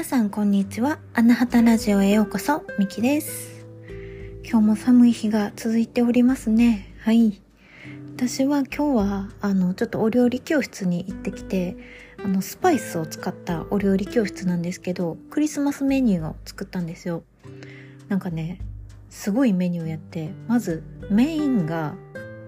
[0.00, 0.98] 皆さんこんにちは。
[1.12, 3.66] アナハタラジオへようこそ、ミキです。
[4.42, 6.94] 今日も寒い日が続いておりますね。
[7.02, 7.42] はい。
[8.16, 11.76] 私は今日は、あの、ちょっとお料理教室に行ってきて、
[12.24, 17.22] あの、スパイスを使ったお料理教室なんですけど、クリスマスメニューを作ったんですよ。
[18.08, 18.58] なんかね、
[19.10, 21.94] すごいメニューやって、まずメインが、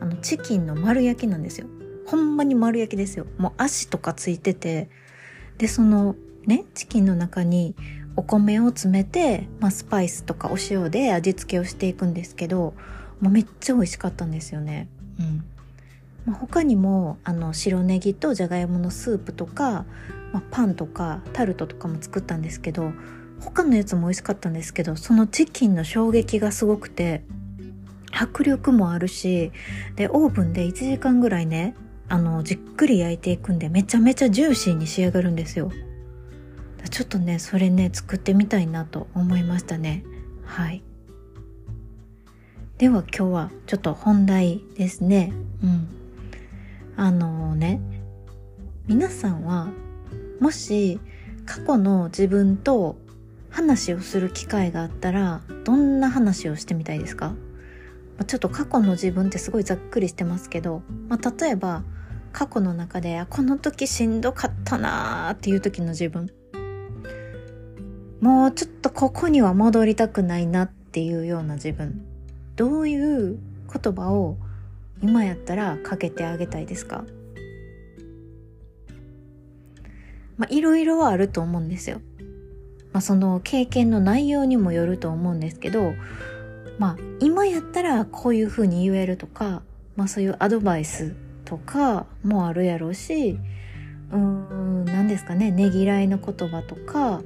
[0.00, 1.66] あの、チキンの丸焼きなんですよ。
[2.04, 3.24] ほんまに丸焼きですよ。
[3.38, 4.90] もう足とかついてて、
[5.56, 6.14] で、その、
[6.48, 7.76] ね、チキンの中に
[8.16, 12.74] お米を詰めて、まあ、スパイスとかお塩で味付けをしていくんですけど、
[13.20, 14.88] もうめっちゃ美味しかったんですよね。
[15.20, 15.44] うん。
[16.24, 19.84] まあ、他にも、あの、白ネギとじゃがいものスープとか、
[20.32, 22.92] まあ、パンとかタルトとかも作ったんですけど、
[23.40, 27.22] 他のやつも美味しかったんですけど、そのチキンの衝撃がすごくて、
[28.10, 29.52] 迫力もあるし、
[29.96, 31.74] で、オーブンで1時間ぐらいね、
[32.08, 35.70] あの、じっくり焼いていくんで、めちゃめちゃジューシーに仕上がるんですよ。
[36.90, 40.04] ちょっとね、それね、作ってみたいなと思いましたね。
[40.44, 40.82] はい。
[42.78, 45.32] では今日はちょっと本題ですね。
[45.62, 45.88] うん。
[46.96, 47.80] あのね、
[48.86, 49.68] 皆さんは、
[50.40, 51.00] もし
[51.44, 52.96] 過去の自分と
[53.50, 57.34] 話をする機会があったら、どんな話をしてみたいですか？
[58.26, 61.84] ちょっと過去の自分ってすごいざっくりしてますけど、まあ、例えば
[62.32, 66.30] 過去の中で、この時しんどかったなーっていう時の自分。
[68.20, 72.00] もうちょっとここには戻りたくないなっていうような自分。
[72.56, 73.38] どういう
[73.72, 74.36] 言葉を
[75.02, 77.04] 今やったらかけてあげたいですか？
[80.36, 82.00] まあいろいろはあると思うんですよ。
[82.92, 85.92] まあその経験の内容にもよると思うんですけど、
[86.78, 89.62] まあ今やったらこういうふうに言えるとか、
[89.94, 93.38] まあそういうアドバイスとかもあるやろうし、
[94.10, 97.22] うーん、何ですかね、ねぎらいの言葉とか、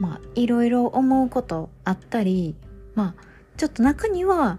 [0.00, 2.54] まあいろいろ思うことあったり、
[2.94, 3.22] まあ
[3.56, 4.58] ちょっと中には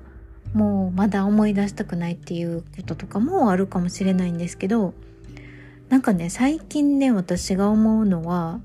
[0.53, 4.93] もうまだ思い出したくないっていうこととかもあるかもしれないんですけど、
[5.89, 8.59] なんかね、最近ね、私が思うのは、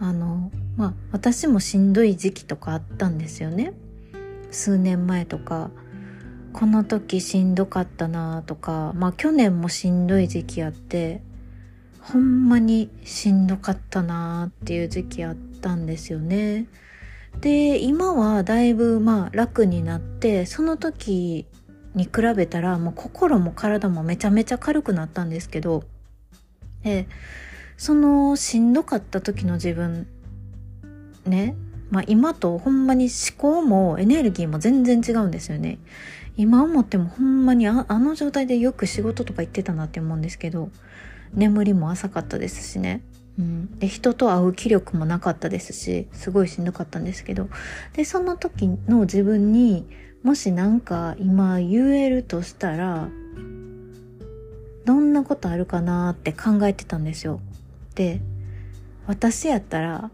[0.00, 3.74] あの、まあ私もしんどい時期とかあったんですよね。
[4.50, 5.70] 数年前とか、
[6.52, 11.22] この時しんどかったなとか、まあ去年もしんどい時期あって、
[12.00, 16.66] ほんまにしんどかったなっていう時期あってたんですよね。
[17.40, 21.46] で、今はだいぶまあ楽になって、その時
[21.94, 25.84] に比べたらもう心も体もめちゃめちゃ軽くなったんですけど、
[26.82, 27.08] で、
[27.76, 30.06] そのしんどかった時の自分、
[31.24, 31.56] ね、
[31.90, 35.78] まあ今とほんまに思考もエネルギーも全然違うんですよね。
[36.36, 40.70] 今思ってもほんまにああの状態でよく仕事とか行ってたなって思うんですけど、
[41.34, 43.02] 眠りも浅かったですしね。
[43.38, 47.48] うん、で人と会う気力もなかったですしすごいしんどかったんですけど
[47.94, 49.86] でその時の自分に
[50.22, 53.08] もしなんか今言えるとしたら
[54.84, 57.40] どんなことあるかなって考えてたんですよ。
[57.94, 58.20] で
[59.06, 60.10] 私やったら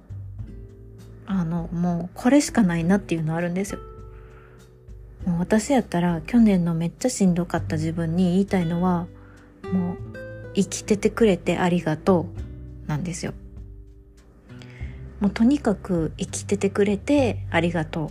[1.26, 3.80] あのもうこれしかないなっていうのあるんですよ。
[5.26, 9.06] もう私やったら去年のめっちゃしんどかった自分に言いたいのは
[9.72, 9.96] もう
[10.54, 12.47] 生きててくれてありがとう
[12.88, 13.32] なんですよ。
[15.20, 18.10] もうとにかく生きててくれてありがと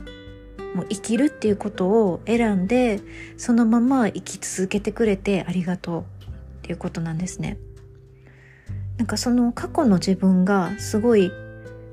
[0.74, 0.76] う。
[0.76, 3.00] もう生きるっていうことを選んで
[3.38, 6.06] そのまま生き続けてくれてありがとうっ
[6.62, 7.58] ていうことなんですね。
[8.98, 11.32] なんかその過去の自分がすごい、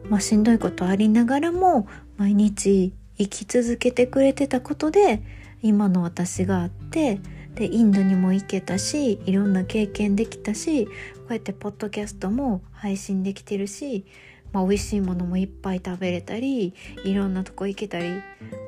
[0.09, 5.23] まあ、しんどいことありながらも毎日生き続けてくれてたことで
[5.63, 7.21] 今の私があって
[7.55, 10.91] でインドにも行けたしいろんな経験できたしこ
[11.31, 14.05] うやってポッドキャストも配信できてるし、
[14.53, 18.11] まあ、美味しいものもいっぱい食べれたりいろんなとこ行けたり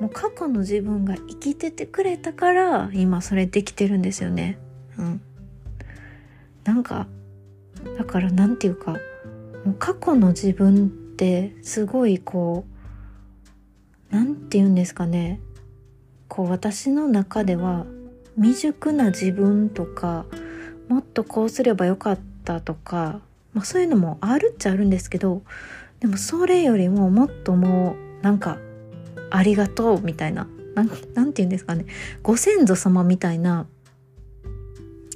[0.01, 4.59] もう過去の自分が生きててくれたから今それできてるんですよね。
[4.99, 5.21] うん、
[6.65, 7.07] なんか
[7.99, 8.93] だからなんていうか
[9.65, 12.65] もう過去の自分ってすごいこ
[14.13, 15.41] うなんて言うんですかね
[16.29, 17.87] こう私の中では
[18.37, 20.27] 未熟な自分とか
[20.89, 23.21] もっとこうすればよかったとか、
[23.53, 25.43] まあ、そういうのもあるっちゃあるんですけど
[26.01, 28.59] でもそれよりももっともうなんか
[29.31, 31.87] ありがとうみたいななんなんて言うんですかね
[32.23, 33.67] ご先祖様みたいな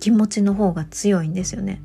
[0.01, 1.83] 気持ちの方が強いんですよね。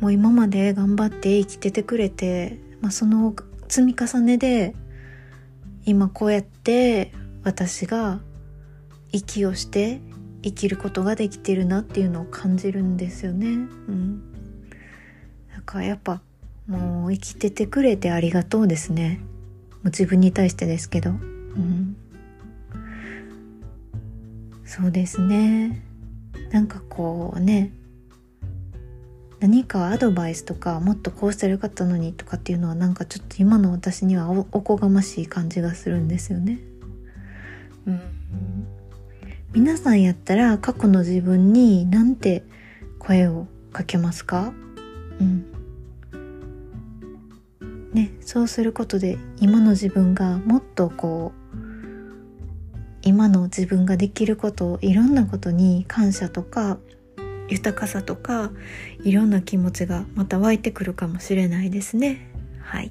[0.00, 3.34] もう今まで頑張って生きててくれて、まあ、その
[3.68, 4.74] 積み重ねで
[5.84, 7.12] 今こうやって
[7.44, 8.20] 私が
[9.12, 10.00] 息をして
[10.42, 13.46] 生きることができてるなっていうのを感じるんですよね。
[13.46, 13.50] う
[13.92, 14.32] ん。
[15.54, 16.20] だからやっぱ
[16.66, 19.20] もう生きててくれてありがとうですね
[19.74, 21.96] もう自分に対してですけどうん
[24.64, 25.82] そうですね
[26.50, 27.72] なんかこうね
[29.40, 36.60] 何かアドバイスとかもっとこうしたらよかったのにとかっていうのはなんかちょっと今の私にはおこがましい感じがするんですよね。
[37.86, 38.00] うん、
[39.52, 42.42] 皆さんやったら過去の自分になんて
[42.98, 44.54] 声をかけますか？
[45.20, 45.44] うん。
[47.92, 51.58] ね、そうすることで今の自分がもっとこう
[53.02, 56.78] 今の自分ができることいろんなことに感謝とか
[57.50, 58.50] 豊かさとか
[59.04, 62.26] いろんな気持ちがまた湧いてくるかもしれないですね。
[62.62, 62.90] はい。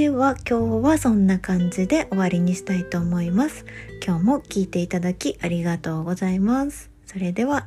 [0.00, 3.66] では今日はそんな感じで終わりにしたいと思います。
[4.02, 6.90] 今日も聞いていただきありがとうございます。
[7.04, 7.66] それでは。